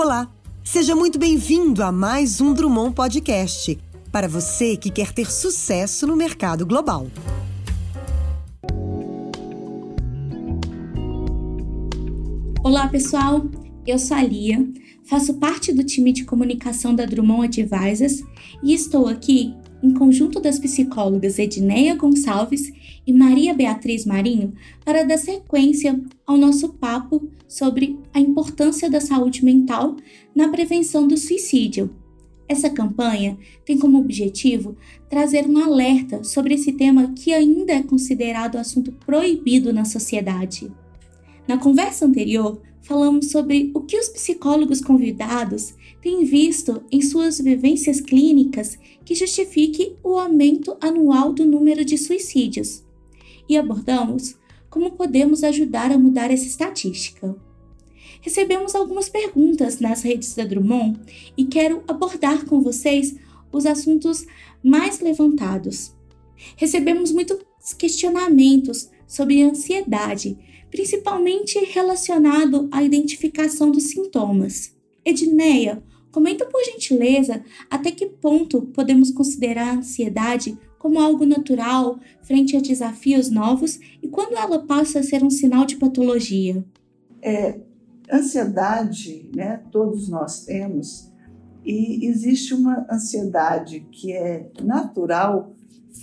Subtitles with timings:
[0.00, 0.32] Olá,
[0.62, 3.76] seja muito bem-vindo a mais um Drummond Podcast
[4.12, 7.08] para você que quer ter sucesso no mercado global.
[12.62, 13.44] Olá, pessoal.
[13.84, 14.64] Eu sou a Lia,
[15.04, 18.22] faço parte do time de comunicação da Drummond Advisors
[18.62, 19.52] e estou aqui
[19.82, 22.70] em conjunto das psicólogas Edneia Gonçalves
[23.06, 24.52] e Maria Beatriz Marinho
[24.84, 29.96] para dar sequência ao nosso papo sobre a importância da saúde mental
[30.34, 31.90] na prevenção do suicídio.
[32.48, 34.74] Essa campanha tem como objetivo
[35.08, 40.72] trazer um alerta sobre esse tema que ainda é considerado assunto proibido na sociedade.
[41.46, 48.00] Na conversa anterior, falamos sobre o que os psicólogos convidados têm visto em suas vivências
[48.00, 52.82] clínicas que justifique o aumento anual do número de suicídios.
[53.48, 54.36] E abordamos
[54.68, 57.36] como podemos ajudar a mudar essa estatística.
[58.20, 61.00] Recebemos algumas perguntas nas redes da Drummond
[61.36, 63.16] e quero abordar com vocês
[63.50, 64.26] os assuntos
[64.62, 65.94] mais levantados.
[66.56, 67.38] Recebemos muitos
[67.78, 70.36] questionamentos sobre ansiedade
[70.70, 74.74] principalmente relacionado à identificação dos sintomas.
[75.04, 82.56] Edneia, comenta por gentileza até que ponto podemos considerar a ansiedade como algo natural frente
[82.56, 86.64] a desafios novos e quando ela passa a ser um sinal de patologia.
[87.20, 87.58] É,
[88.12, 91.12] ansiedade, né, todos nós temos,
[91.64, 95.54] e existe uma ansiedade que é natural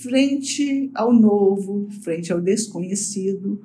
[0.02, 3.62] frente ao novo, frente ao desconhecido,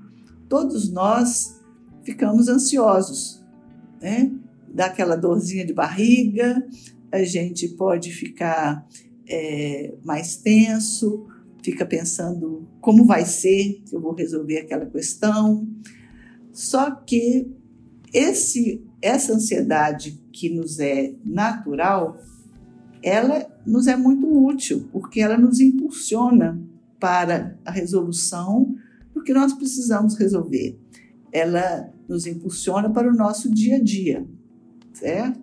[0.48, 1.61] todos nós
[2.03, 3.44] ficamos ansiosos,
[4.00, 4.33] né?
[4.72, 6.66] Dá aquela dorzinha de barriga,
[7.11, 8.86] a gente pode ficar
[9.30, 11.26] é, mais tenso,
[11.62, 15.68] fica pensando como vai ser que eu vou resolver aquela questão.
[16.52, 17.48] Só que
[18.12, 22.18] esse, essa ansiedade que nos é natural,
[23.02, 26.60] ela nos é muito útil, porque ela nos impulsiona
[26.98, 28.74] para a resolução
[29.14, 30.78] do que nós precisamos resolver.
[31.32, 34.26] Ela nos impulsiona para o nosso dia a dia,
[34.92, 35.40] certo?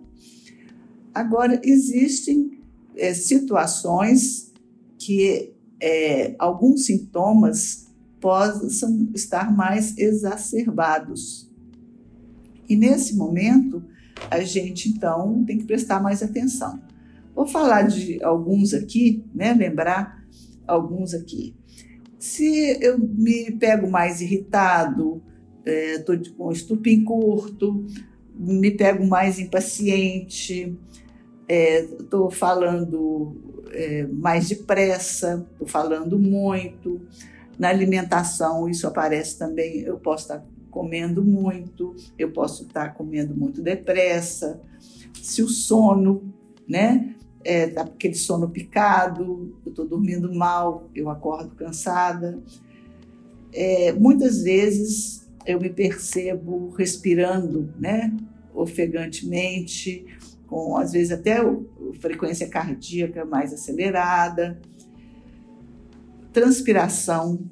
[1.14, 2.57] Agora, existem
[2.98, 4.52] é, situações
[4.98, 7.86] que é, alguns sintomas
[8.20, 11.48] possam estar mais exacerbados.
[12.68, 13.82] E nesse momento,
[14.30, 16.80] a gente então tem que prestar mais atenção.
[17.34, 19.54] Vou falar de alguns aqui, né?
[19.54, 20.26] Lembrar
[20.66, 21.54] alguns aqui.
[22.18, 25.22] Se eu me pego mais irritado,
[25.64, 27.86] estou é, com estupim curto,
[28.34, 30.76] me pego mais impaciente,
[31.48, 37.00] estou é, falando é, mais depressa, estou falando muito.
[37.58, 39.80] Na alimentação, isso aparece também.
[39.80, 44.60] Eu posso estar comendo muito, eu posso estar comendo muito depressa.
[45.14, 46.32] Se o sono,
[46.68, 47.14] né?
[47.44, 52.38] é, tá aquele sono picado, eu estou dormindo mal, eu acordo cansada.
[53.52, 58.14] É, muitas vezes eu me percebo respirando, né,
[58.54, 60.04] ofegantemente,
[60.48, 61.36] com às vezes até
[62.00, 64.60] frequência cardíaca mais acelerada,
[66.32, 67.48] transpiração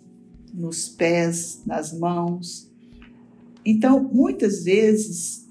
[0.53, 2.73] nos pés, nas mãos.
[3.65, 5.49] Então, muitas vezes,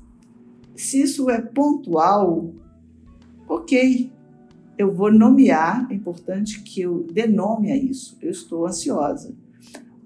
[0.76, 2.54] se isso é pontual,
[3.48, 4.12] ok,
[4.78, 8.18] eu vou nomear, é importante que eu denome a isso.
[8.22, 9.36] Eu estou ansiosa.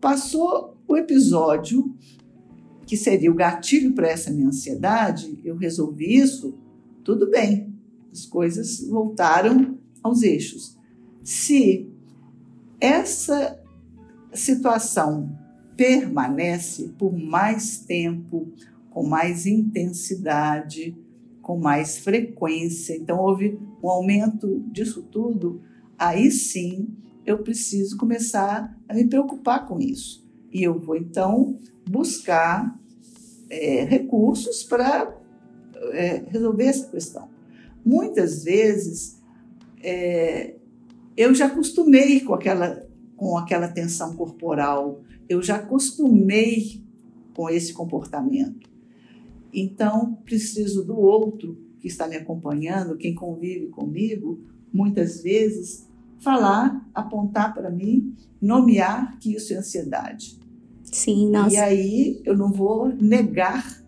[0.02, 1.96] Passou o episódio
[2.86, 6.58] que seria o gatilho para essa minha ansiedade, eu resolvi isso,
[7.10, 7.74] tudo bem.
[8.12, 10.78] As coisas voltaram aos eixos.
[11.24, 11.92] Se
[12.80, 13.60] essa
[14.32, 15.36] situação
[15.76, 18.54] permanece por mais tempo,
[18.92, 20.96] com mais intensidade,
[21.42, 25.64] com mais frequência, então houve um aumento disso tudo,
[25.98, 26.90] aí sim
[27.26, 30.30] eu preciso começar a me preocupar com isso.
[30.54, 31.58] E eu vou então
[31.90, 32.80] buscar
[33.50, 35.19] é, recursos para
[35.92, 37.30] é, resolver essa questão.
[37.86, 39.20] Muitas vezes
[39.82, 40.56] é,
[41.16, 42.86] eu já acostumei com aquela,
[43.16, 46.84] com aquela tensão corporal, eu já acostumei
[47.34, 48.70] com esse comportamento.
[49.54, 54.40] Então, preciso do outro que está me acompanhando, quem convive comigo,
[54.72, 55.88] muitas vezes,
[56.20, 60.40] falar, apontar para mim, nomear que isso é ansiedade.
[60.84, 61.56] Sim, nossa.
[61.56, 63.84] E aí eu não vou negar,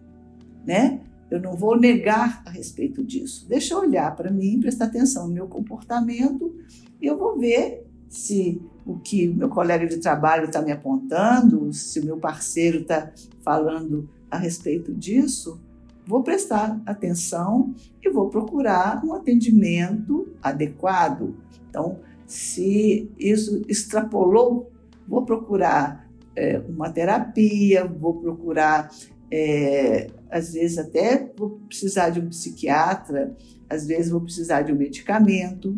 [0.65, 1.01] né?
[1.31, 3.47] Eu não vou negar a respeito disso.
[3.47, 6.53] Deixa eu olhar para mim, prestar atenção no meu comportamento
[7.01, 12.01] e eu vou ver se o que meu colega de trabalho está me apontando, se
[12.01, 13.09] o meu parceiro está
[13.41, 15.59] falando a respeito disso,
[16.05, 17.73] vou prestar atenção
[18.03, 21.35] e vou procurar um atendimento adequado.
[21.69, 24.71] Então, se isso extrapolou,
[25.07, 28.89] vou procurar é, uma terapia, vou procurar,
[29.29, 33.35] é, às vezes até vou precisar de um psiquiatra,
[33.69, 35.77] às vezes vou precisar de um medicamento,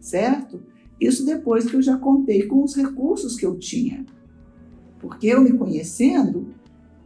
[0.00, 0.62] certo?
[1.00, 4.06] Isso depois que eu já contei com os recursos que eu tinha.
[5.00, 6.54] Porque eu me conhecendo,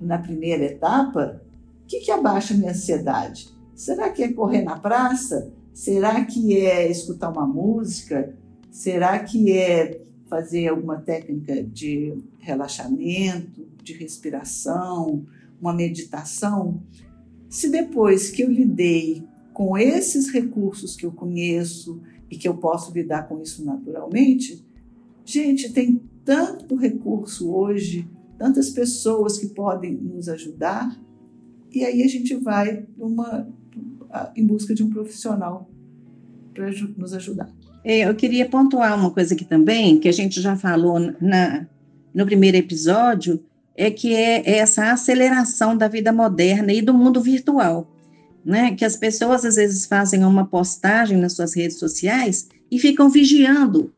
[0.00, 1.42] na primeira etapa,
[1.82, 3.48] o que, que abaixa minha ansiedade?
[3.74, 5.50] Será que é correr na praça?
[5.72, 8.34] Será que é escutar uma música?
[8.70, 15.26] Será que é fazer alguma técnica de relaxamento, de respiração,
[15.62, 16.82] uma meditação?
[17.48, 22.92] Se depois que eu lidei com esses recursos que eu conheço e que eu posso
[22.92, 24.64] lidar com isso naturalmente,
[25.24, 31.00] gente, tem tanto recurso hoje, tantas pessoas que podem nos ajudar,
[31.70, 33.48] e aí a gente vai numa,
[34.34, 35.70] em busca de um profissional
[36.52, 37.50] para nos ajudar.
[37.84, 41.66] É, eu queria pontuar uma coisa aqui também, que a gente já falou na,
[42.14, 43.42] no primeiro episódio,
[43.76, 47.90] é que é essa aceleração da vida moderna e do mundo virtual,
[48.44, 48.74] né?
[48.74, 53.92] Que as pessoas às vezes fazem uma postagem nas suas redes sociais e ficam vigiando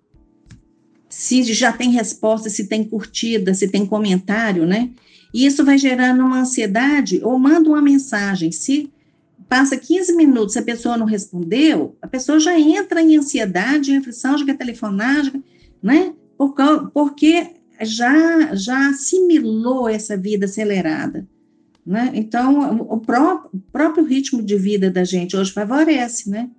[1.08, 4.90] se já tem resposta, se tem curtida, se tem comentário, né?
[5.32, 8.50] E isso vai gerando uma ansiedade ou manda uma mensagem.
[8.52, 8.92] Se
[9.48, 14.38] passa 15 minutos, a pessoa não respondeu, a pessoa já entra em ansiedade, em aflição,
[14.38, 15.32] já quer telefonar,
[15.82, 16.12] né?
[16.92, 17.50] Porque
[17.82, 21.26] já, já assimilou essa vida acelerada.
[21.84, 22.12] Né?
[22.14, 26.50] Então, o próprio, o próprio ritmo de vida da gente hoje favorece né?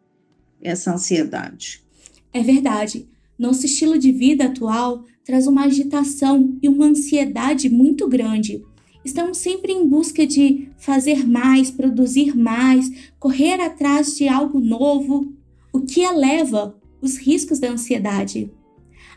[0.61, 1.83] essa ansiedade.
[2.31, 3.07] É verdade.
[3.37, 8.63] Nosso estilo de vida atual traz uma agitação e uma ansiedade muito grande.
[9.03, 12.89] Estamos sempre em busca de fazer mais, produzir mais,
[13.19, 15.31] correr atrás de algo novo,
[15.71, 18.51] o que eleva os riscos da ansiedade.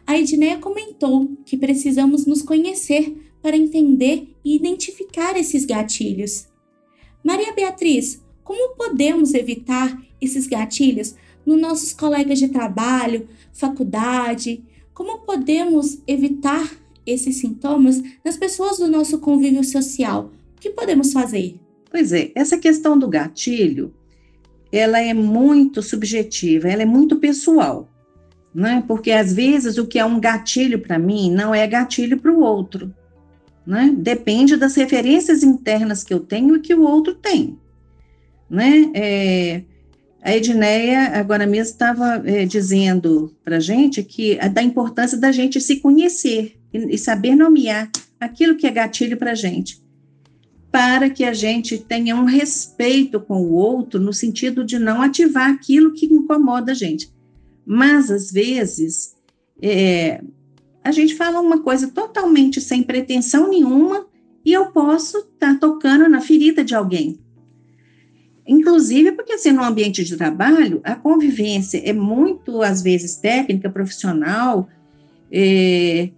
[0.08, 6.48] A Edneia comentou que precisamos nos conhecer para entender e identificar esses gatilhos.
[7.22, 11.14] Maria Beatriz, como podemos evitar esses gatilhos
[11.44, 14.64] nos nossos colegas de trabalho, faculdade?
[14.94, 16.74] Como podemos evitar
[17.04, 20.32] esses sintomas nas pessoas do nosso convívio social?
[20.56, 21.60] O que podemos fazer?
[21.90, 23.92] Pois é, essa questão do gatilho,
[24.72, 27.86] ela é muito subjetiva, ela é muito pessoal,
[28.54, 28.82] né?
[28.86, 32.40] Porque às vezes o que é um gatilho para mim não é gatilho para o
[32.40, 32.92] outro,
[33.66, 33.94] né?
[33.96, 37.58] Depende das referências internas que eu tenho e que o outro tem,
[38.48, 38.90] né?
[38.94, 39.62] É,
[40.22, 45.76] a Edneia, agora mesmo, estava é, dizendo para gente que da importância da gente se
[45.76, 49.80] conhecer e, e saber nomear aquilo que é gatilho para gente,
[50.70, 55.50] para que a gente tenha um respeito com o outro, no sentido de não ativar
[55.50, 57.10] aquilo que incomoda a gente.
[57.70, 59.14] Mas, às vezes,
[59.60, 60.22] é,
[60.82, 64.06] a gente fala uma coisa totalmente sem pretensão nenhuma
[64.42, 67.20] e eu posso estar tá tocando na ferida de alguém.
[68.46, 74.66] Inclusive, porque assim, no ambiente de trabalho, a convivência é muito, às vezes, técnica, profissional,
[75.30, 76.08] é,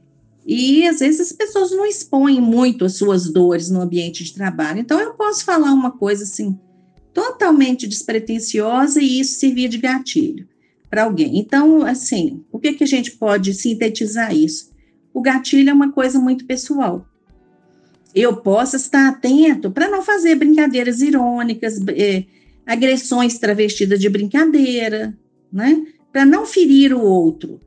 [0.46, 4.78] e às vezes as pessoas não expõem muito as suas dores no ambiente de trabalho.
[4.78, 6.56] Então, eu posso falar uma coisa assim,
[7.12, 10.48] totalmente despretensiosa e isso servir de gatilho
[10.90, 11.38] para alguém.
[11.38, 14.70] Então, assim, o que, que a gente pode sintetizar isso?
[15.14, 17.06] O gatilho é uma coisa muito pessoal
[18.14, 22.24] eu possa estar atento para não fazer brincadeiras irônicas, é,
[22.66, 25.16] agressões travestidas de brincadeira,
[25.52, 25.84] né?
[26.12, 27.60] Para não ferir o outro.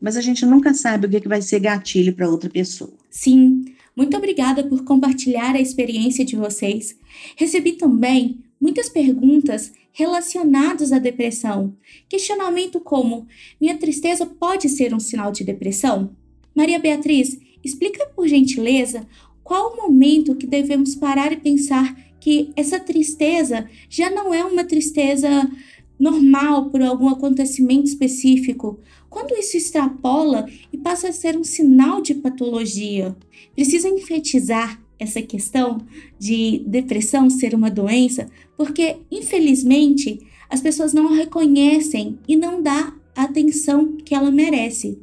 [0.00, 2.92] Mas a gente nunca sabe o que, que vai ser gatilho para outra pessoa.
[3.10, 3.64] Sim,
[3.96, 6.98] muito obrigada por compartilhar a experiência de vocês.
[7.34, 11.74] Recebi também muitas perguntas relacionadas à depressão.
[12.06, 13.26] Questionamento como:
[13.58, 16.14] minha tristeza pode ser um sinal de depressão?
[16.54, 19.06] Maria Beatriz, explica por gentileza
[19.42, 24.64] qual o momento que devemos parar e pensar que essa tristeza já não é uma
[24.64, 25.50] tristeza
[25.98, 28.78] normal por algum acontecimento específico,
[29.16, 33.16] quando isso extrapola e passa a ser um sinal de patologia.
[33.54, 35.78] Precisa enfatizar essa questão
[36.18, 40.20] de depressão ser uma doença, porque infelizmente
[40.50, 44.98] as pessoas não reconhecem e não dá a atenção que ela merece.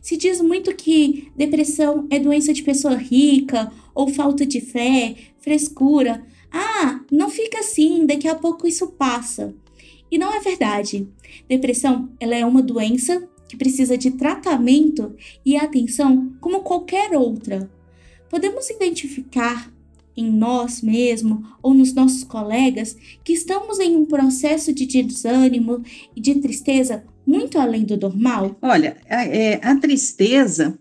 [0.00, 6.24] Se diz muito que depressão é doença de pessoa rica ou falta de fé, frescura.
[6.50, 9.54] Ah, não fica assim, daqui a pouco isso passa.
[10.10, 11.06] E não é verdade.
[11.46, 17.70] Depressão, ela é uma doença que precisa de tratamento e atenção como qualquer outra.
[18.28, 19.72] Podemos identificar
[20.16, 25.82] em nós mesmos ou nos nossos colegas que estamos em um processo de desânimo
[26.14, 28.56] e de tristeza muito além do normal?
[28.60, 30.78] Olha, a, é, a tristeza,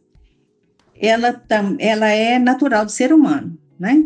[0.95, 1.43] ela,
[1.77, 4.03] ela é natural do ser humano, né?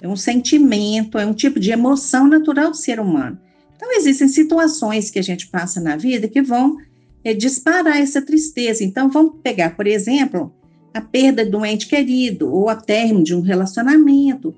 [0.00, 3.38] É um sentimento, é um tipo de emoção natural do ser humano.
[3.76, 6.76] Então, existem situações que a gente passa na vida que vão
[7.24, 8.84] é, disparar essa tristeza.
[8.84, 10.52] Então, vamos pegar, por exemplo,
[10.92, 14.54] a perda um ente querido ou a término de um relacionamento,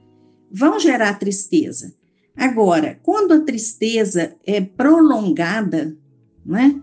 [0.51, 1.95] vão gerar tristeza.
[2.37, 5.97] Agora, quando a tristeza é prolongada,
[6.45, 6.81] né,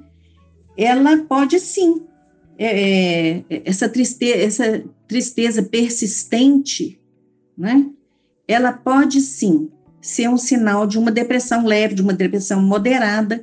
[0.77, 2.03] ela pode sim,
[2.57, 6.99] é, é, essa, tristeza, essa tristeza persistente,
[7.57, 7.89] né,
[8.47, 9.69] ela pode sim
[10.01, 13.41] ser um sinal de uma depressão leve, de uma depressão moderada,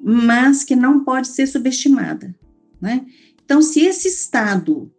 [0.00, 2.34] mas que não pode ser subestimada.
[2.80, 3.04] Né?
[3.44, 4.90] Então, se esse estado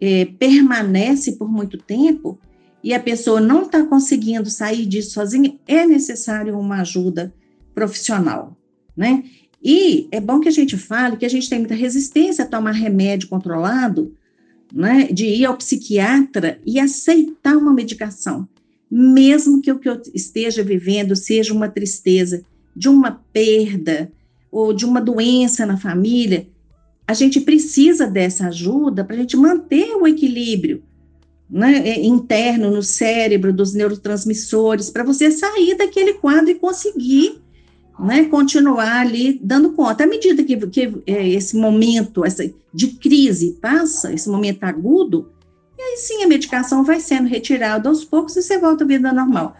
[0.00, 2.38] é, permanece por muito tempo
[2.82, 7.32] e a pessoa não está conseguindo sair disso sozinha, é necessário uma ajuda
[7.72, 8.56] profissional,
[8.96, 9.24] né?
[9.62, 12.72] E é bom que a gente fale que a gente tem muita resistência a tomar
[12.72, 14.12] remédio controlado,
[14.74, 15.04] né?
[15.04, 18.48] De ir ao psiquiatra e aceitar uma medicação,
[18.90, 22.44] mesmo que o que eu esteja vivendo seja uma tristeza
[22.74, 24.10] de uma perda
[24.52, 26.46] ou de uma doença na família,
[27.08, 30.82] a gente precisa dessa ajuda para a gente manter o equilíbrio
[31.48, 37.40] né, é, interno no cérebro dos neurotransmissores, para você sair daquele quadro e conseguir
[37.98, 40.04] né, continuar ali dando conta.
[40.04, 45.30] À medida que, que é, esse momento essa, de crise passa, esse momento agudo,
[45.78, 49.12] e aí sim a medicação vai sendo retirada aos poucos e você volta à vida
[49.12, 49.56] normal.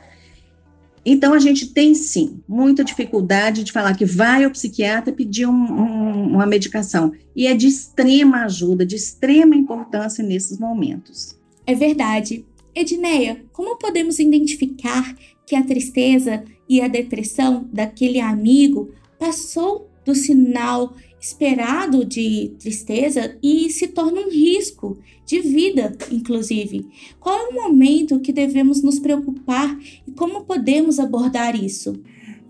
[1.04, 5.52] Então, a gente tem sim muita dificuldade de falar que vai ao psiquiatra pedir um,
[5.52, 7.12] um, uma medicação.
[7.34, 11.36] E é de extrema ajuda, de extrema importância nesses momentos.
[11.66, 12.44] É verdade.
[12.74, 15.16] Edneia, como podemos identificar
[15.46, 23.70] que a tristeza e a depressão daquele amigo passou do sinal esperado de tristeza e
[23.70, 26.84] se torna um risco de vida, inclusive.
[27.20, 31.94] Qual é o momento que devemos nos preocupar e como podemos abordar isso?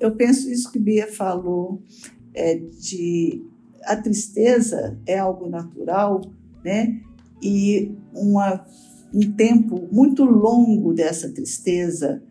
[0.01, 1.83] Eu penso isso que Bia falou,
[2.33, 3.45] é, de
[3.85, 6.23] a tristeza é algo natural,
[6.65, 6.99] né?
[7.43, 8.65] E uma,
[9.13, 12.23] um tempo muito longo dessa tristeza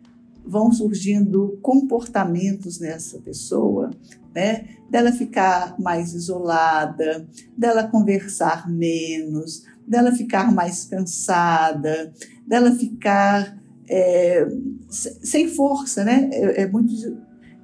[0.44, 3.90] vão surgindo comportamentos nessa pessoa,
[4.34, 4.66] né?
[4.90, 12.12] Dela ficar mais isolada, dela conversar menos, dela ficar mais cansada,
[12.46, 13.58] dela ficar
[13.88, 14.46] é,
[14.88, 16.30] sem força, né?
[16.32, 16.92] É, é muito.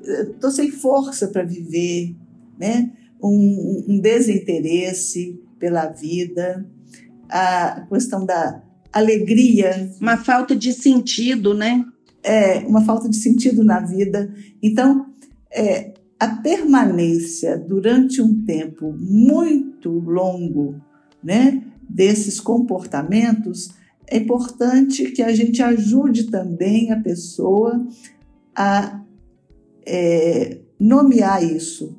[0.02, 2.14] Estou sem força para viver,
[2.58, 2.90] né?
[3.22, 6.66] Um, um desinteresse pela vida,
[7.28, 9.90] a questão da alegria.
[10.00, 11.84] Uma falta de sentido, né?
[12.22, 14.32] É, uma falta de sentido na vida.
[14.62, 15.06] Então,
[15.50, 20.80] é, a permanência durante um tempo muito longo
[21.22, 23.70] né, desses comportamentos,
[24.06, 27.86] é importante que a gente ajude também a pessoa
[28.54, 29.02] a
[29.86, 31.96] é, nomear isso.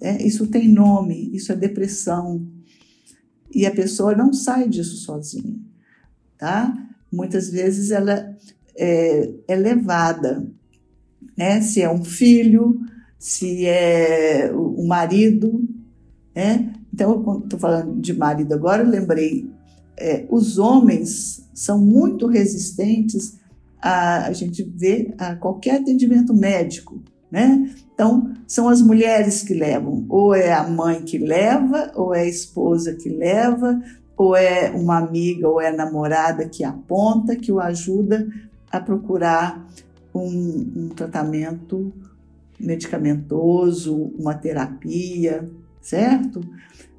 [0.00, 0.22] Né?
[0.22, 2.46] Isso tem nome, isso é depressão.
[3.54, 5.56] E a pessoa não sai disso sozinha.
[6.38, 6.72] Tá?
[7.12, 8.36] Muitas vezes ela
[8.76, 10.46] é, é levada,
[11.36, 11.60] né?
[11.60, 12.80] se é um filho,
[13.18, 15.64] se é o marido,
[16.34, 16.72] né?
[16.92, 19.50] Então, estou falando de marido agora, eu lembrei,
[19.96, 23.38] é, os homens são muito resistentes
[23.80, 27.70] a, a gente ver a qualquer atendimento médico, né?
[27.92, 32.28] Então, são as mulheres que levam, ou é a mãe que leva, ou é a
[32.28, 33.80] esposa que leva,
[34.16, 38.28] ou é uma amiga ou é a namorada que aponta, que o ajuda
[38.70, 39.64] a procurar
[40.12, 41.92] um, um tratamento
[42.60, 45.48] medicamentoso, uma terapia,
[45.80, 46.40] certo?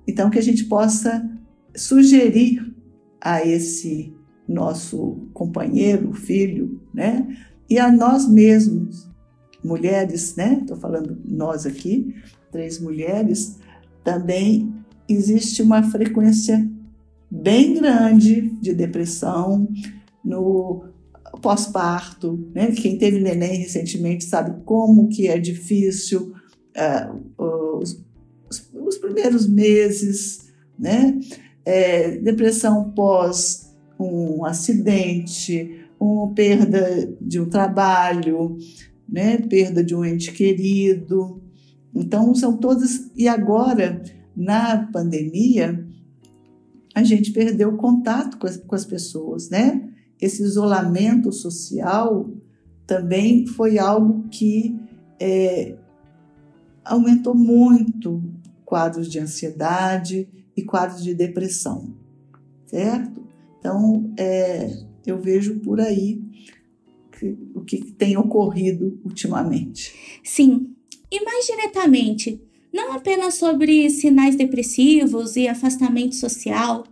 [0.07, 1.29] Então, que a gente possa
[1.75, 2.73] sugerir
[3.21, 4.13] a esse
[4.47, 7.27] nosso companheiro, filho, né?
[7.69, 9.09] E a nós mesmos,
[9.63, 10.59] mulheres, né?
[10.61, 12.15] Estou falando nós aqui,
[12.51, 13.59] três mulheres,
[14.03, 14.73] também
[15.07, 16.67] existe uma frequência
[17.29, 19.67] bem grande de depressão
[20.23, 20.88] no
[21.41, 22.71] pós-parto, né?
[22.71, 26.33] Quem teve neném recentemente sabe como que é difícil
[26.75, 28.03] uh, os,
[28.73, 31.19] os, primeiros meses, né?
[31.65, 38.57] É, depressão pós um acidente, uma perda de um trabalho,
[39.07, 39.37] né?
[39.37, 41.41] Perda de um ente querido.
[41.93, 44.01] Então são todas e agora
[44.35, 45.85] na pandemia
[46.95, 49.88] a gente perdeu contato com as, com as pessoas, né?
[50.19, 52.29] Esse isolamento social
[52.85, 54.75] também foi algo que
[55.19, 55.75] é,
[56.83, 58.21] aumentou muito
[58.65, 61.93] quadros de ansiedade e quadros de depressão,
[62.65, 63.23] certo?
[63.59, 64.71] Então, é,
[65.05, 66.21] eu vejo por aí
[67.11, 69.93] que, o que tem ocorrido ultimamente.
[70.23, 70.73] Sim,
[71.11, 72.41] e mais diretamente,
[72.73, 76.83] não apenas sobre sinais depressivos e afastamento social,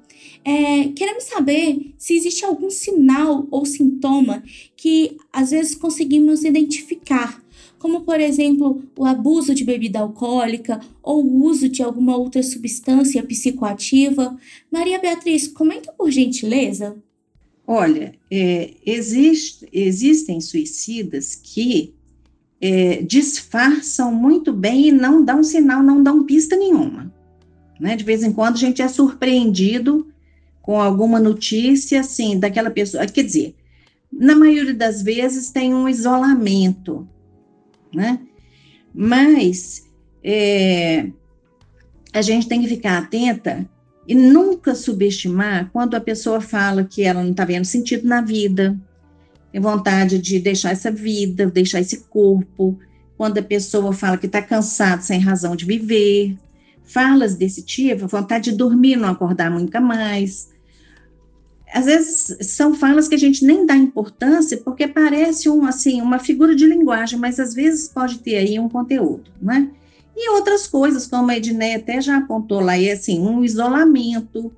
[0.48, 4.42] é, queremos saber se existe algum sinal ou sintoma
[4.78, 7.44] que às vezes conseguimos identificar,
[7.78, 13.22] como por exemplo o abuso de bebida alcoólica ou o uso de alguma outra substância
[13.24, 14.38] psicoativa.
[14.72, 16.96] Maria Beatriz, comenta por gentileza.
[17.68, 21.94] Olha, é, existe, existem suicidas que
[22.62, 27.14] é, disfarçam muito bem e não dão sinal, não dão pista nenhuma.
[27.78, 27.98] Né?
[27.98, 30.08] De vez em quando a gente é surpreendido
[30.68, 33.06] com alguma notícia, assim, daquela pessoa.
[33.06, 33.56] Quer dizer,
[34.12, 37.08] na maioria das vezes tem um isolamento,
[37.96, 38.20] né?
[38.94, 39.88] Mas
[40.22, 41.08] é,
[42.12, 43.66] a gente tem que ficar atenta
[44.06, 48.78] e nunca subestimar quando a pessoa fala que ela não está vendo sentido na vida,
[49.54, 52.78] tem vontade de deixar essa vida, deixar esse corpo,
[53.16, 56.38] quando a pessoa fala que está cansado sem razão de viver,
[56.84, 60.57] falas desse tipo, vontade de dormir, não acordar nunca mais.
[61.74, 66.18] Às vezes são falas que a gente nem dá importância porque parece um, assim, uma
[66.18, 69.70] figura de linguagem, mas às vezes pode ter aí um conteúdo, né?
[70.16, 74.52] E outras coisas, como a Edneia até já apontou lá, é assim, um isolamento,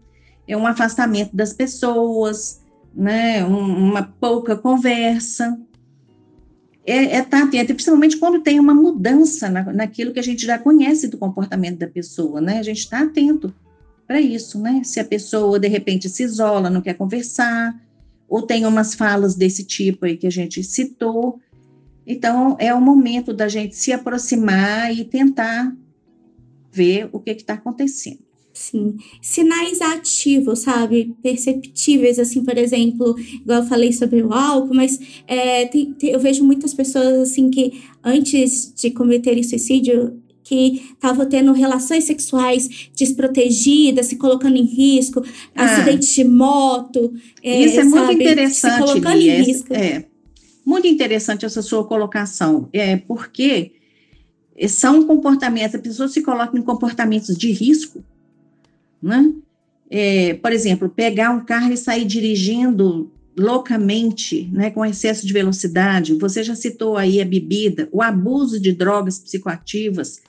[0.48, 2.62] é um afastamento das pessoas,
[2.96, 5.60] né, um, uma pouca conversa,
[6.86, 10.58] é, é estar atento, principalmente quando tem uma mudança na, naquilo que a gente já
[10.58, 13.54] conhece do comportamento da pessoa, né, a gente está atento
[14.10, 17.80] para isso, né, se a pessoa de repente se isola, não quer conversar,
[18.28, 21.40] ou tem umas falas desse tipo aí que a gente citou,
[22.08, 25.78] então, é o momento da gente se aproximar e tentar
[26.72, 28.18] ver o que está acontecendo.
[28.52, 31.16] Sim, sinais ativos, sabe?
[31.22, 36.20] Perceptíveis, assim, por exemplo, igual eu falei sobre o álcool, mas é, tem, tem, eu
[36.20, 44.08] vejo muitas pessoas, assim, que antes de cometerem suicídio, que estavam tendo relações sexuais desprotegidas,
[44.08, 45.24] se colocando em risco,
[45.56, 47.14] ah, acidentes de moto.
[47.44, 48.06] É, isso é, é sabe?
[48.06, 49.72] muito interessante, se colocando Lia, em risco.
[49.72, 50.06] É,
[50.66, 53.74] muito interessante essa sua colocação, é porque
[54.68, 58.04] são comportamentos, a pessoa se coloca em comportamentos de risco,
[59.00, 59.32] né?
[59.88, 66.16] É, por exemplo, pegar um carro e sair dirigindo loucamente, né, com excesso de velocidade.
[66.16, 70.22] Você já citou aí a bebida, o abuso de drogas psicoativas.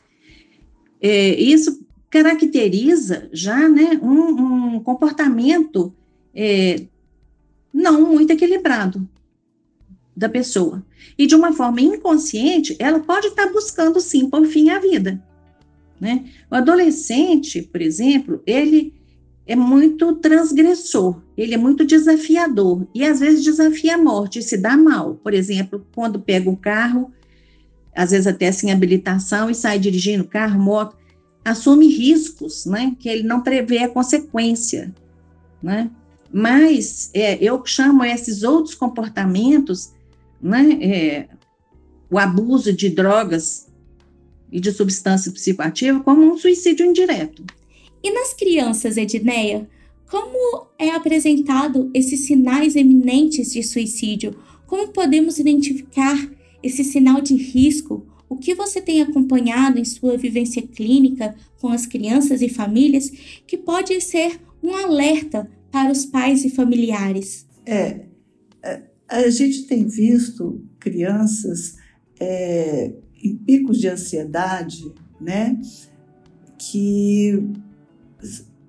[1.00, 5.94] É, isso caracteriza já, né, um, um comportamento
[6.34, 6.82] é,
[7.72, 9.08] não muito equilibrado,
[10.16, 10.84] da pessoa.
[11.16, 15.22] E de uma forma inconsciente, ela pode estar buscando sim por fim a vida.
[16.00, 16.24] Né?
[16.50, 18.92] O adolescente, por exemplo, ele
[19.46, 24.56] é muito transgressor, ele é muito desafiador e às vezes desafia a morte e se
[24.56, 25.14] dá mal.
[25.22, 27.12] Por exemplo, quando pega um carro,
[27.94, 30.96] às vezes até sem habilitação e sai dirigindo carro, moto,
[31.44, 34.94] assume riscos, né, que ele não prevê a consequência,
[35.62, 35.90] né?
[36.32, 39.92] Mas é, eu chamo esses outros comportamentos
[40.40, 41.28] né, é,
[42.10, 43.68] o abuso de drogas
[44.50, 47.44] e de substância psicoativa como um suicídio indireto.
[48.02, 49.68] E nas crianças, Edneia,
[50.10, 54.34] como é apresentado esses sinais eminentes de suicídio?
[54.66, 56.16] Como podemos identificar
[56.62, 58.06] esse sinal de risco?
[58.28, 63.10] O que você tem acompanhado em sua vivência clínica com as crianças e famílias
[63.46, 67.46] que pode ser um alerta para os pais e familiares?
[67.66, 68.06] É,
[68.62, 71.76] é a gente tem visto crianças
[72.20, 72.92] é,
[73.22, 75.60] em picos de ansiedade, né,
[76.56, 77.42] que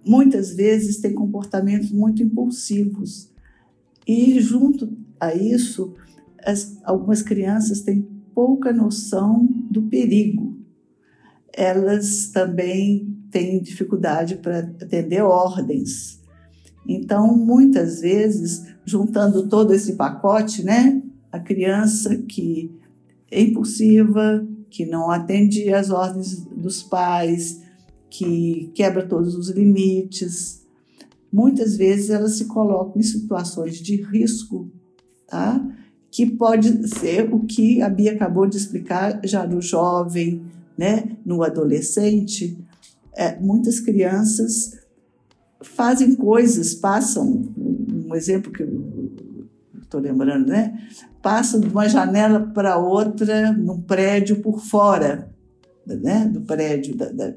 [0.05, 3.29] muitas vezes têm comportamentos muito impulsivos.
[4.07, 5.93] E junto a isso,
[6.45, 8.01] as, algumas crianças têm
[8.33, 10.57] pouca noção do perigo.
[11.53, 16.21] Elas também têm dificuldade para atender ordens.
[16.87, 21.01] Então, muitas vezes, juntando todo esse pacote, né,
[21.31, 22.71] a criança que
[23.29, 27.61] é impulsiva, que não atende às ordens dos pais,
[28.09, 30.65] que quebra todos os limites,
[31.31, 34.69] muitas vezes elas se colocam em situações de risco,
[35.27, 35.65] tá?
[36.11, 40.43] Que pode ser o que a Bia acabou de explicar já no jovem,
[40.77, 42.57] né, no adolescente.
[43.15, 44.81] É, muitas crianças
[45.61, 47.49] fazem coisas, passam.
[47.57, 49.11] Um exemplo que eu
[49.81, 50.77] estou lembrando, né?
[51.21, 55.31] Passa de uma janela para outra num prédio por fora,
[55.85, 56.25] né?
[56.25, 56.95] Do prédio.
[56.95, 57.33] Da, da...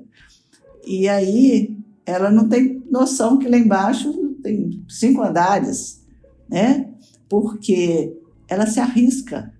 [0.87, 6.03] E aí ela não tem noção que lá embaixo tem cinco andares,
[6.49, 6.91] né?
[7.29, 8.17] Porque
[8.55, 9.53] ela se arrisca,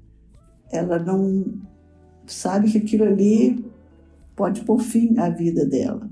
[0.72, 1.44] ela não
[2.26, 3.64] sabe que aquilo ali
[4.35, 6.09] pode pôr fim à vida dela,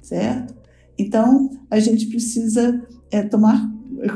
[0.00, 0.54] certo?
[0.98, 3.70] Então a gente precisa é, tomar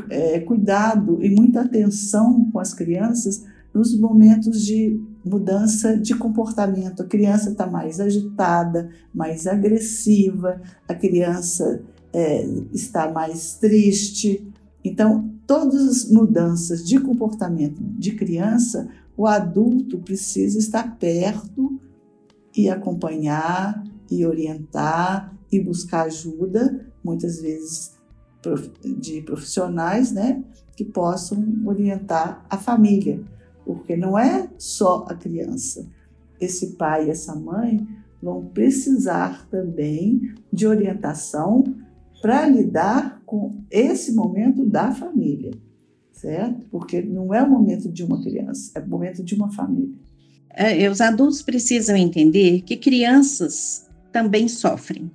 [0.09, 7.03] é, cuidado e muita atenção com as crianças nos momentos de mudança de comportamento.
[7.03, 11.83] A criança está mais agitada, mais agressiva, a criança
[12.13, 14.47] é, está mais triste.
[14.83, 21.81] Então, todas as mudanças de comportamento de criança, o adulto precisa estar perto
[22.55, 27.97] e acompanhar e orientar e buscar ajuda, muitas vezes
[28.99, 30.43] de profissionais, né,
[30.75, 33.19] que possam orientar a família,
[33.65, 35.87] porque não é só a criança.
[36.39, 37.87] Esse pai e essa mãe
[38.21, 41.63] vão precisar também de orientação
[42.21, 45.51] para lidar com esse momento da família,
[46.11, 46.65] certo?
[46.69, 49.95] Porque não é o momento de uma criança, é o momento de uma família.
[50.51, 55.09] É, os adultos precisam entender que crianças também sofrem.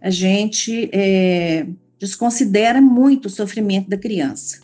[0.00, 1.66] A gente é,
[1.98, 4.60] desconsidera muito o sofrimento da criança.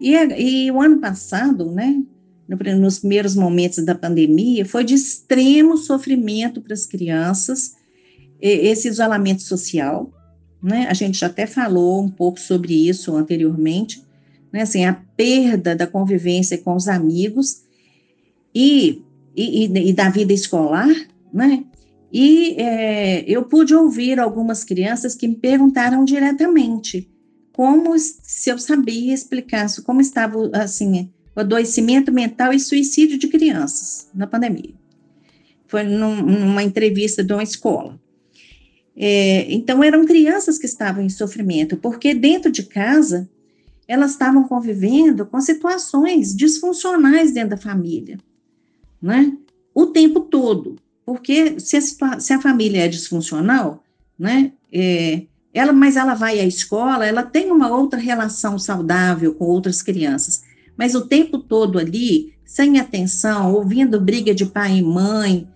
[0.00, 2.02] E, e o ano passado, né,
[2.78, 7.74] nos primeiros momentos da pandemia, foi de extremo sofrimento para as crianças,
[8.40, 10.12] esse isolamento social,
[10.64, 14.02] né, a gente já até falou um pouco sobre isso anteriormente,
[14.50, 17.62] né, assim, a perda da convivência com os amigos
[18.54, 19.02] e,
[19.36, 20.88] e, e da vida escolar,
[21.30, 21.64] né,
[22.10, 27.10] e é, eu pude ouvir algumas crianças que me perguntaram diretamente
[27.52, 34.08] como se eu sabia explicar como estava assim o adoecimento mental e suicídio de crianças
[34.14, 34.72] na pandemia.
[35.66, 38.00] Foi num, numa entrevista de uma escola.
[38.96, 43.28] É, então eram crianças que estavam em sofrimento, porque dentro de casa
[43.86, 48.18] elas estavam convivendo com situações disfuncionais dentro da família,
[49.02, 49.32] né?
[49.74, 50.76] O tempo todo.
[51.04, 53.84] Porque se a, se a família é disfuncional,
[54.18, 59.44] né, é, ela, mas ela vai à escola, ela tem uma outra relação saudável com
[59.44, 60.42] outras crianças,
[60.76, 65.46] mas o tempo todo ali, sem atenção, ouvindo briga de pai e mãe,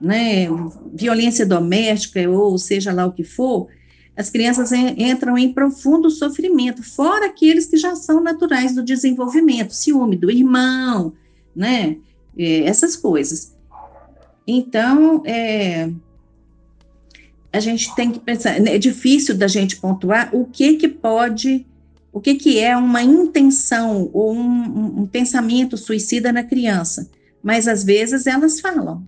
[0.00, 0.46] né,
[0.92, 3.68] violência doméstica, ou seja lá o que for,
[4.16, 10.16] as crianças entram em profundo sofrimento, fora aqueles que já são naturais do desenvolvimento, ciúme
[10.16, 11.12] do irmão,
[11.54, 11.98] né,
[12.36, 13.54] é, essas coisas.
[14.46, 15.90] Então, é,
[17.52, 21.66] a gente tem que pensar, é difícil da gente pontuar o que que pode,
[22.12, 27.08] o que que é uma intenção ou um, um pensamento suicida na criança,
[27.42, 29.06] mas às vezes elas falam.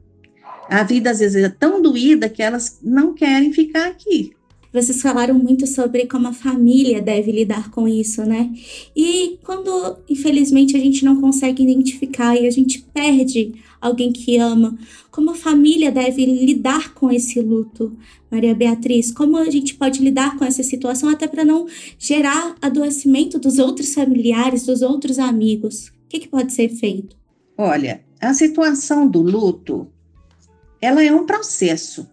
[0.71, 4.31] A vida às vezes é tão doída que elas não querem ficar aqui.
[4.73, 8.53] Vocês falaram muito sobre como a família deve lidar com isso, né?
[8.95, 14.79] E quando, infelizmente, a gente não consegue identificar e a gente perde alguém que ama,
[15.11, 17.97] como a família deve lidar com esse luto,
[18.31, 19.11] Maria Beatriz?
[19.11, 21.67] Como a gente pode lidar com essa situação até para não
[21.99, 25.89] gerar adoecimento dos outros familiares, dos outros amigos?
[25.89, 27.17] O que, que pode ser feito?
[27.59, 29.89] Olha, a situação do luto,
[30.81, 32.09] ela é um processo.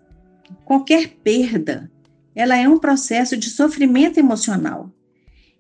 [0.66, 1.92] Qualquer perda,
[2.36, 4.92] ela é um processo de sofrimento emocional.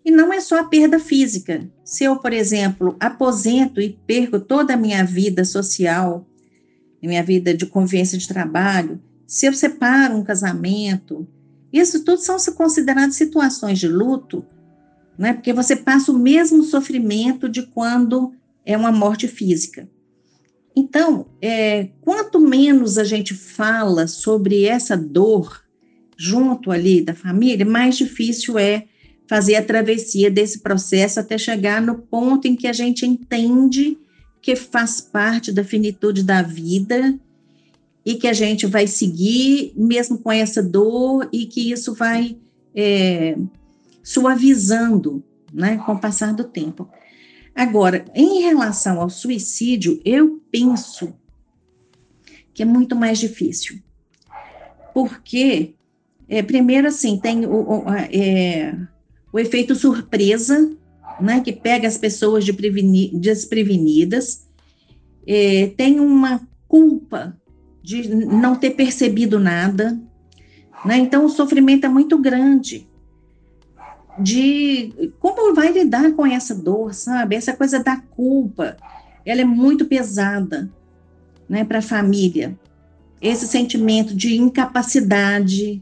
[0.03, 1.69] E não é só a perda física.
[1.83, 6.25] Se eu, por exemplo, aposento e perco toda a minha vida social,
[7.01, 11.27] minha vida de convivência de trabalho, se eu separo um casamento,
[11.71, 14.45] isso tudo são consideradas situações de luto,
[15.17, 15.33] né?
[15.33, 18.33] porque você passa o mesmo sofrimento de quando
[18.65, 19.89] é uma morte física.
[20.79, 25.63] Então, é, quanto menos a gente fala sobre essa dor
[26.15, 28.85] junto ali da família, mais difícil é
[29.27, 33.97] fazer a travessia desse processo até chegar no ponto em que a gente entende
[34.39, 37.19] que faz parte da finitude da vida
[38.05, 42.37] e que a gente vai seguir mesmo com essa dor e que isso vai
[42.75, 43.35] é,
[44.03, 46.87] suavizando né, com o passar do tempo.
[47.57, 51.15] Agora, em relação ao suicídio, eu penso
[52.53, 53.79] que é muito mais difícil.
[54.93, 55.73] Porque,
[56.29, 58.77] é, primeiro, assim, tem o, o, é,
[59.33, 60.71] o efeito surpresa,
[61.19, 62.51] né, que pega as pessoas de
[63.13, 64.47] desprevenidas,
[65.25, 67.35] é, tem uma culpa
[67.81, 69.99] de não ter percebido nada,
[70.85, 72.87] né, então o sofrimento é muito grande.
[74.19, 77.35] De como vai lidar com essa dor, sabe?
[77.35, 78.77] Essa coisa da culpa,
[79.25, 80.69] ela é muito pesada,
[81.47, 82.57] né, para a família.
[83.21, 85.81] Esse sentimento de incapacidade,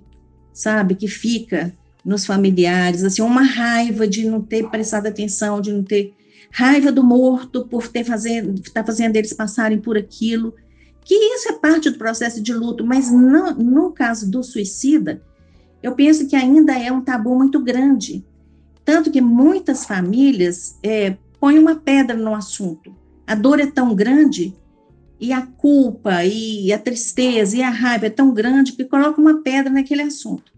[0.53, 5.83] sabe, que fica nos familiares, assim, uma raiva de não ter prestado atenção, de não
[5.83, 6.13] ter
[6.51, 10.53] raiva do morto por ter fazendo, tá fazendo eles passarem por aquilo,
[11.03, 15.21] que isso é parte do processo de luto, mas no, no caso do suicida,
[15.85, 18.25] eu penso que ainda é um tabu muito grande.
[18.83, 22.95] Tanto que muitas famílias é, põem uma pedra no assunto.
[23.27, 24.55] A dor é tão grande
[25.19, 29.43] e a culpa e a tristeza e a raiva é tão grande que coloca uma
[29.43, 30.51] pedra naquele assunto.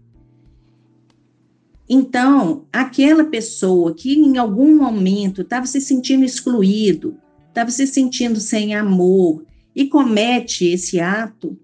[1.86, 8.74] Então, aquela pessoa que em algum momento estava se sentindo excluído, estava se sentindo sem
[8.74, 9.44] amor
[9.76, 11.54] e comete esse ato,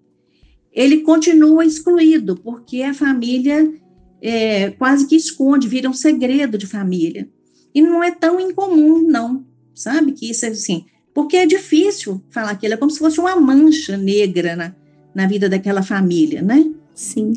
[0.75, 3.73] ele continua excluído, porque a família
[4.21, 7.29] é, quase que esconde, vira um segredo de família.
[7.75, 10.13] E não é tão incomum, não, sabe?
[10.13, 13.99] Que isso é assim, porque é difícil falar aquilo, é como se fosse uma mancha
[13.99, 14.75] negra na,
[15.15, 16.73] na vida daquela família, né?
[16.95, 17.35] Sim.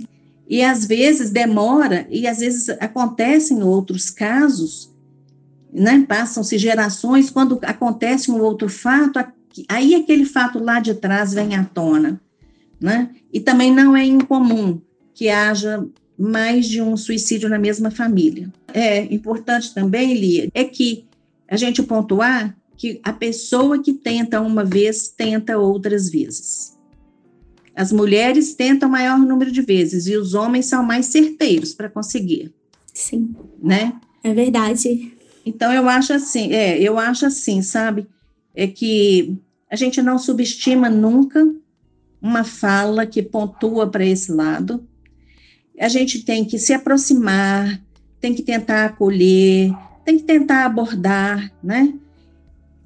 [0.50, 4.90] E às vezes demora, e às vezes acontecem outros casos,
[5.74, 6.06] né?
[6.08, 9.20] Passam-se gerações, quando acontece um outro fato,
[9.68, 12.22] aí aquele fato lá de trás vem à tona
[12.80, 13.10] né?
[13.32, 14.82] E também não é incomum
[15.14, 15.86] que haja
[16.18, 18.52] mais de um suicídio na mesma família.
[18.74, 21.06] É importante também, Lia, é que
[21.48, 26.78] a gente pontuar que a pessoa que tenta uma vez tenta outras vezes.
[27.76, 32.54] As mulheres tentam maior número de vezes e os homens são mais certeiros para conseguir.
[32.94, 33.36] Sim.
[33.62, 33.94] Né?
[34.24, 35.14] É verdade.
[35.46, 38.08] Então eu acho assim, é, eu acho assim, sabe?
[38.56, 39.38] É que
[39.70, 41.48] a gente não subestima nunca
[42.22, 44.86] uma fala que pontua para esse lado.
[45.80, 47.82] A gente tem que se aproximar,
[48.20, 49.72] tem que tentar acolher,
[50.04, 51.94] tem que tentar abordar, né?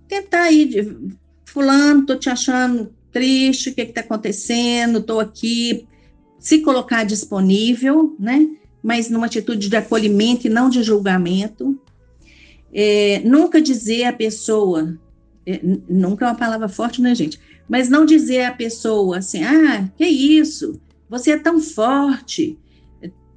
[0.08, 0.98] Tentar ir,
[1.46, 5.88] fulano, tô te achando triste, o que está acontecendo, estou aqui,
[6.40, 8.48] se colocar disponível, né?
[8.82, 11.80] Mas numa atitude de acolhimento e não de julgamento.
[12.74, 14.98] É, nunca dizer à pessoa,
[15.46, 17.40] é, nunca é uma palavra forte, né, gente?
[17.70, 22.58] Mas não dizer à pessoa assim: ah, que isso, você é tão forte,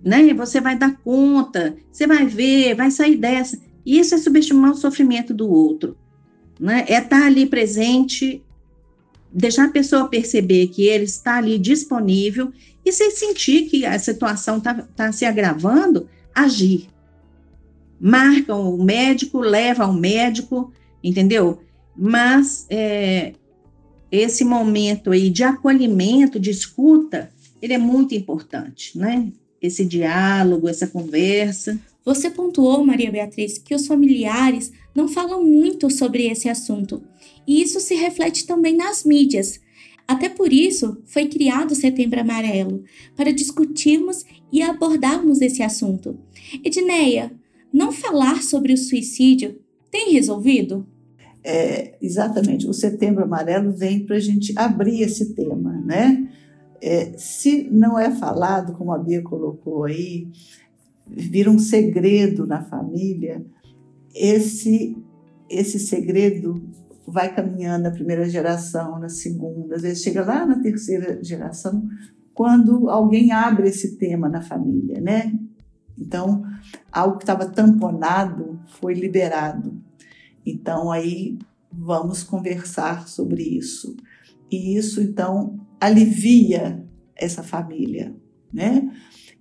[0.05, 0.33] né?
[0.35, 3.59] Você vai dar conta, você vai ver, vai sair dessa.
[3.85, 5.97] Isso é subestimar o sofrimento do outro,
[6.59, 6.85] né?
[6.89, 8.43] É estar ali presente,
[9.33, 12.53] deixar a pessoa perceber que ele está ali disponível
[12.85, 16.89] e se sentir que a situação está tá se agravando, agir.
[17.99, 21.61] Marcam o médico, leva ao médico, entendeu?
[21.97, 23.33] Mas é,
[24.15, 29.33] esse momento aí de acolhimento, de escuta, ele é muito importante, né?
[29.61, 31.79] Esse diálogo, essa conversa.
[32.05, 37.03] Você pontuou, Maria Beatriz, que os familiares não falam muito sobre esse assunto,
[37.47, 39.61] e isso se reflete também nas mídias.
[40.07, 42.85] Até por isso foi criado o Setembro Amarelo,
[43.17, 46.19] para discutirmos e abordarmos esse assunto.
[46.63, 47.33] Edneia,
[47.73, 49.59] não falar sobre o suicídio
[49.91, 50.87] tem resolvido?
[51.45, 56.27] É, exatamente, o Setembro Amarelo vem para a gente abrir esse tema, né?
[56.81, 60.29] É, se não é falado, como a Bia colocou aí,
[61.07, 63.45] vira um segredo na família,
[64.15, 64.97] esse,
[65.51, 66.63] esse segredo
[67.07, 71.87] vai caminhando na primeira geração, na segunda, às vezes chega lá na terceira geração,
[72.33, 75.33] quando alguém abre esse tema na família, né?
[75.97, 76.43] Então,
[76.91, 79.84] algo que estava tamponado foi liberado.
[80.45, 81.39] Então, aí
[81.73, 83.97] vamos conversar sobre isso.
[84.51, 86.85] E isso, então, alivia
[87.17, 88.15] essa família,
[88.53, 88.91] né?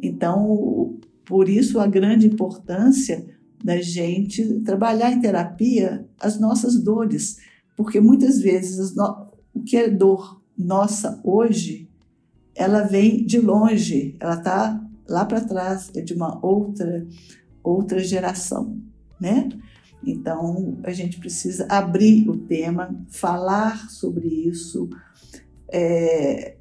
[0.02, 3.26] Então, por isso a grande importância
[3.63, 7.38] da gente trabalhar em terapia as nossas dores,
[7.78, 9.32] porque muitas vezes no...
[9.54, 11.89] o que é dor nossa hoje,
[12.56, 17.08] ela vem de longe, ela está lá para trás, é de uma outra
[17.63, 18.78] outra geração,
[19.20, 19.48] né?
[20.06, 24.89] Então, a gente precisa abrir o tema, falar sobre isso,
[25.72, 26.56] é,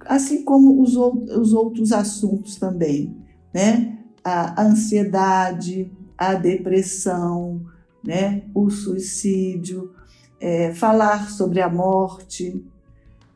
[0.00, 3.16] assim como os, os outros assuntos também,
[3.52, 3.98] né?
[4.22, 7.64] A ansiedade, a depressão,
[8.02, 8.42] né?
[8.54, 9.92] o suicídio,
[10.40, 12.62] é, falar sobre a morte.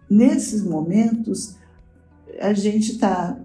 [0.08, 1.56] Nesses momentos,
[2.40, 3.38] a gente está.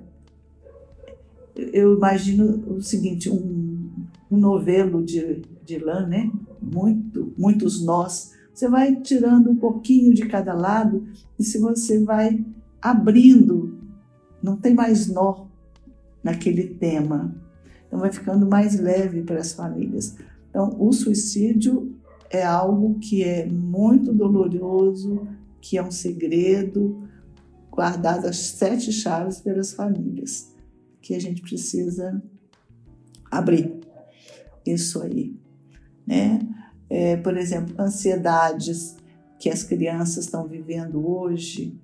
[1.55, 3.89] Eu imagino o seguinte: um,
[4.29, 6.31] um novelo de de lã, né?
[6.61, 8.33] Muito, muitos nós.
[8.53, 11.07] Você vai tirando um pouquinho de cada lado
[11.39, 12.45] e se você vai
[12.81, 13.79] abrindo,
[14.41, 15.47] não tem mais nó
[16.23, 17.35] naquele tema.
[17.87, 20.15] Então, vai ficando mais leve para as famílias.
[20.49, 21.95] Então, o suicídio
[22.29, 25.27] é algo que é muito doloroso,
[25.61, 27.07] que é um segredo
[27.71, 30.53] guardado às sete chaves pelas famílias,
[31.01, 32.21] que a gente precisa
[33.31, 33.79] abrir
[34.65, 35.35] isso aí,
[36.05, 36.39] né?
[36.89, 38.95] É, por exemplo, ansiedades
[39.39, 41.77] que as crianças estão vivendo hoje,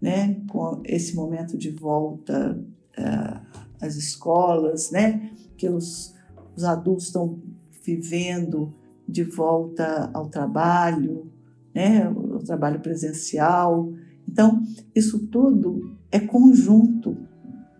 [0.00, 0.40] né?
[0.48, 2.58] Com esse momento de volta
[2.98, 5.30] uh, às escolas, né?
[5.56, 6.14] Que os,
[6.56, 7.38] os adultos estão
[7.84, 8.74] vivendo
[9.06, 11.30] de volta ao trabalho,
[11.74, 12.08] né?
[12.08, 13.92] O trabalho presencial.
[14.28, 14.62] Então,
[14.94, 17.16] isso tudo é conjunto,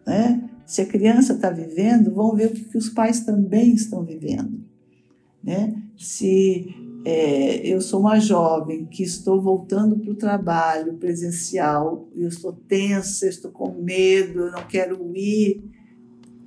[0.07, 0.49] né?
[0.65, 4.66] Se a criança está vivendo, vão ver o que, que os pais também estão vivendo.
[5.47, 5.81] Né?
[5.97, 12.53] Se é, eu sou uma jovem que estou voltando para o trabalho presencial, eu estou
[12.53, 15.63] tensa, estou com medo, eu não quero ir,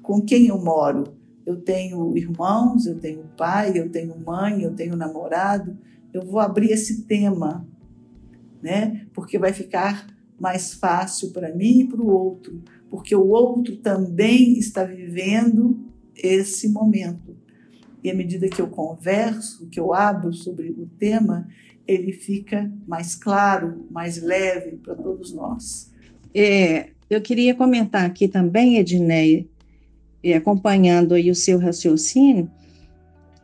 [0.02, 1.06] com quem eu moro?
[1.46, 5.78] Eu tenho irmãos, eu tenho pai, eu tenho mãe, eu tenho namorado.
[6.14, 7.66] Eu vou abrir esse tema,
[8.62, 9.08] né?
[9.14, 10.08] Porque vai ficar
[10.40, 15.80] mais fácil para mim e para o outro porque o outro também está vivendo
[16.16, 17.29] esse momento.
[18.04, 21.48] E à medida que eu converso, que eu abro sobre o tema,
[21.88, 25.92] ele fica mais claro, mais leve para todos nós.
[26.34, 29.46] É, eu queria comentar aqui também, Edneia,
[30.36, 32.50] acompanhando aí o seu raciocínio,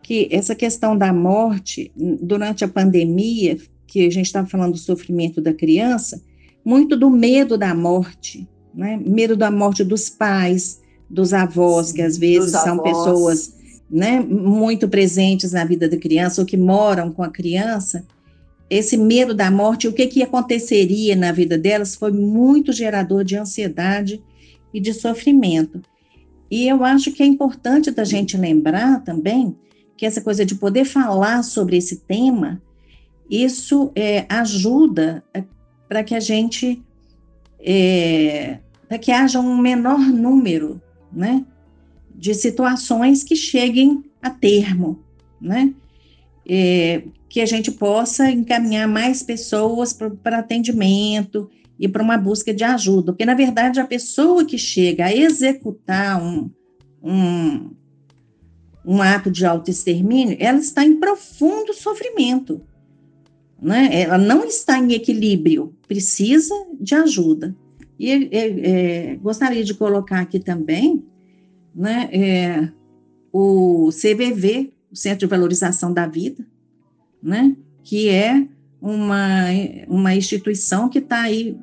[0.04, 5.42] que essa questão da morte, durante a pandemia, que a gente estava falando do sofrimento
[5.42, 6.22] da criança,
[6.64, 9.00] muito do medo da morte, né?
[9.04, 13.56] Medo da morte dos pais, dos avós, Sim, que às vezes são pessoas
[13.96, 18.06] né, muito presentes na vida da criança ou que moram com a criança.
[18.70, 23.38] Esse medo da morte, o que, que aconteceria na vida delas, foi muito gerador de
[23.38, 24.22] ansiedade
[24.74, 25.82] e de sofrimento.
[26.52, 29.56] E eu acho que é importante da gente lembrar também
[29.96, 32.62] que essa coisa de poder falar sobre esse tema,
[33.30, 35.42] isso é, ajuda é,
[35.88, 36.84] para que a gente
[37.62, 40.82] é, para que haja um menor número
[41.12, 41.46] né,
[42.18, 45.04] de situações que cheguem a termo,
[45.40, 45.74] né?
[46.48, 52.64] É, que a gente possa encaminhar mais pessoas para atendimento e para uma busca de
[52.64, 56.50] ajuda, porque na verdade a pessoa que chega a executar um,
[57.04, 57.72] um,
[58.86, 62.62] um ato de autoextermínio, ela está em profundo sofrimento,
[63.62, 63.90] né?
[64.02, 67.56] ela não está em equilíbrio, precisa de ajuda.
[68.00, 71.04] E é, é, gostaria de colocar aqui também
[71.76, 72.72] né, é,
[73.32, 76.46] o CVV, o Centro de Valorização da Vida,
[77.22, 78.48] né, que é
[78.82, 79.48] uma,
[79.88, 81.58] uma instituição que está aí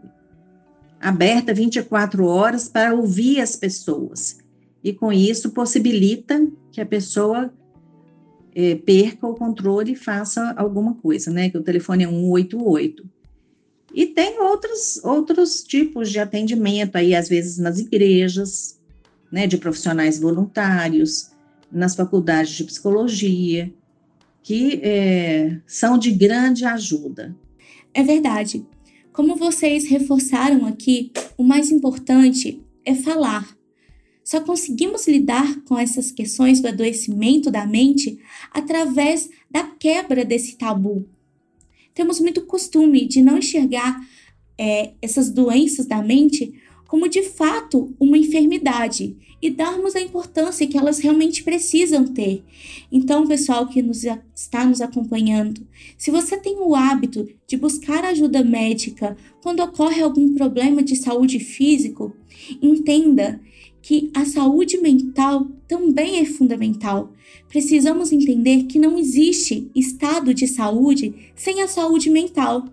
[1.01, 4.39] aberta 24 horas para ouvir as pessoas.
[4.85, 7.53] E com isso possibilita que a pessoa
[8.55, 11.51] é, perca o controle e faça alguma coisa, né?
[11.51, 13.09] Que o telefone é 188.
[13.95, 18.81] E tem outros, outros tipos de atendimento aí, às vezes nas igrejas,
[19.33, 21.33] né, de profissionais voluntários,
[21.71, 23.73] nas faculdades de psicologia,
[24.43, 27.35] que é, são de grande ajuda.
[27.95, 28.67] É verdade.
[29.13, 33.57] Como vocês reforçaram aqui, o mais importante é falar.
[34.23, 38.19] Só conseguimos lidar com essas questões do adoecimento da mente
[38.53, 41.09] através da quebra desse tabu,
[41.95, 44.01] temos muito costume de não enxergar
[44.59, 46.55] é, essas doenças da mente
[46.93, 52.45] como de fato uma enfermidade e darmos a importância que elas realmente precisam ter.
[52.93, 54.05] Então, pessoal que nos,
[54.37, 60.35] está nos acompanhando, se você tem o hábito de buscar ajuda médica quando ocorre algum
[60.35, 62.15] problema de saúde físico,
[62.61, 63.41] entenda
[63.81, 67.11] que a saúde mental também é fundamental.
[67.49, 72.67] Precisamos entender que não existe estado de saúde sem a saúde mental.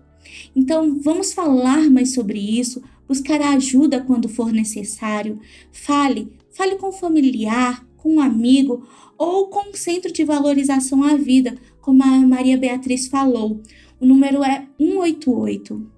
[0.54, 5.40] Então, vamos falar mais sobre isso, buscar ajuda quando for necessário.
[5.72, 8.86] Fale, fale com um familiar, com um amigo
[9.18, 13.60] ou com um centro de valorização à vida, como a Maria Beatriz falou.
[13.98, 15.90] O número é 188.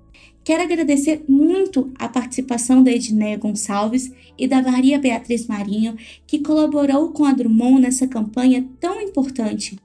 [0.43, 5.95] Quero agradecer muito a participação da Edneia Gonçalves e da Maria Beatriz Marinho,
[6.27, 9.79] que colaborou com a Drummond nessa campanha tão importante.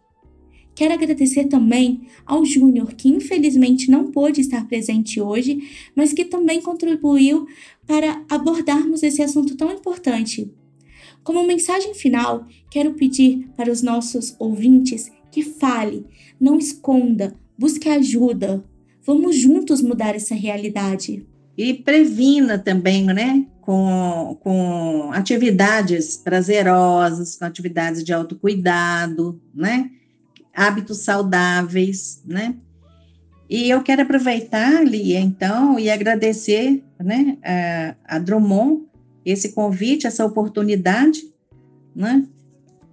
[0.77, 5.59] Quero agradecer também ao Júnior, que infelizmente não pôde estar presente hoje,
[5.95, 7.47] mas que também contribuiu
[7.87, 10.53] para abordarmos esse assunto tão importante.
[11.23, 16.05] Como mensagem final, quero pedir para os nossos ouvintes que fale,
[16.39, 18.63] não esconda, busque ajuda,
[19.03, 21.25] Vamos juntos mudar essa realidade.
[21.57, 23.47] e previna também, né?
[23.61, 29.89] Com, com atividades prazerosas, com atividades de autocuidado, né?
[30.57, 32.55] Hábitos saudáveis, né?
[33.49, 38.87] E eu quero aproveitar, Lia, então, e agradecer né, a, a Drummond
[39.23, 41.21] esse convite, essa oportunidade,
[41.95, 42.25] né?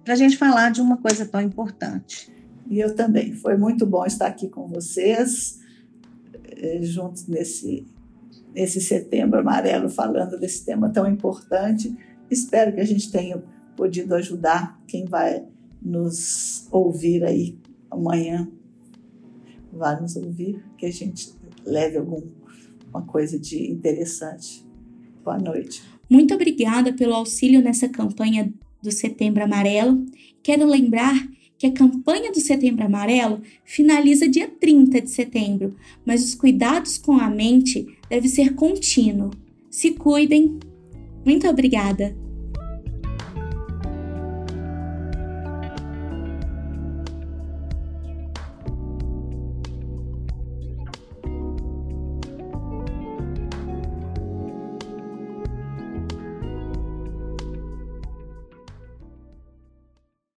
[0.03, 2.31] Para a gente falar de uma coisa tão importante.
[2.69, 3.33] E eu também.
[3.33, 5.59] Foi muito bom estar aqui com vocês,
[6.57, 7.87] eh, juntos nesse,
[8.53, 11.95] nesse setembro amarelo, falando desse tema tão importante.
[12.29, 13.41] Espero que a gente tenha
[13.75, 15.45] podido ajudar quem vai
[15.85, 17.55] nos ouvir aí
[17.91, 18.49] amanhã.
[19.71, 21.33] Vai nos ouvir, que a gente
[21.63, 24.65] leve alguma coisa de interessante.
[25.23, 25.83] Boa noite.
[26.09, 30.05] Muito obrigada pelo auxílio nessa campanha do Setembro Amarelo.
[30.41, 31.15] Quero lembrar
[31.57, 35.75] que a campanha do Setembro Amarelo finaliza dia 30 de setembro,
[36.05, 39.35] mas os cuidados com a mente devem ser contínuos.
[39.69, 40.59] Se cuidem.
[41.25, 42.24] Muito obrigada!